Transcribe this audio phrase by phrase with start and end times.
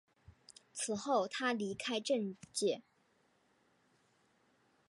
[0.73, 2.81] 此后他离开政界。